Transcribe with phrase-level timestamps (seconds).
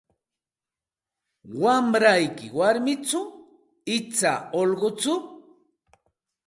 [1.61, 3.21] Wamrayki warmichu
[3.95, 5.13] icha ullquchu?